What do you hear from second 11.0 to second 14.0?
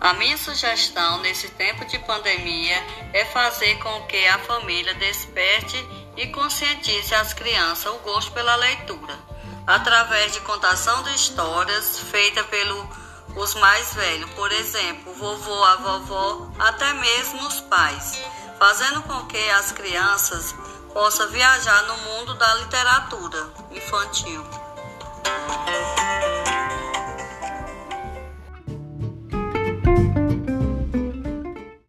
de histórias feita pelo os mais